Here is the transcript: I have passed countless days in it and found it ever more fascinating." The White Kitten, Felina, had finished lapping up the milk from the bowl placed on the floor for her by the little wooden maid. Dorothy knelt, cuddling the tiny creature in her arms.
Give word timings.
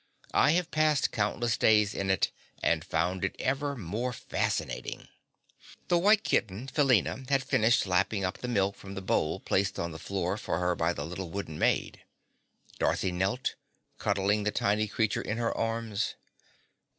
I 0.33 0.53
have 0.53 0.71
passed 0.71 1.11
countless 1.11 1.57
days 1.57 1.93
in 1.93 2.09
it 2.09 2.31
and 2.63 2.83
found 2.83 3.23
it 3.23 3.35
ever 3.37 3.75
more 3.77 4.11
fascinating." 4.13 5.09
The 5.89 5.99
White 5.99 6.23
Kitten, 6.23 6.65
Felina, 6.67 7.23
had 7.29 7.43
finished 7.43 7.85
lapping 7.85 8.25
up 8.25 8.39
the 8.39 8.47
milk 8.47 8.75
from 8.75 8.95
the 8.95 9.01
bowl 9.03 9.39
placed 9.39 9.77
on 9.77 9.91
the 9.91 9.99
floor 9.99 10.37
for 10.37 10.57
her 10.57 10.75
by 10.75 10.93
the 10.93 11.05
little 11.05 11.29
wooden 11.29 11.59
maid. 11.59 11.99
Dorothy 12.79 13.11
knelt, 13.11 13.53
cuddling 13.99 14.41
the 14.43 14.49
tiny 14.49 14.87
creature 14.87 15.21
in 15.21 15.37
her 15.37 15.55
arms. 15.55 16.15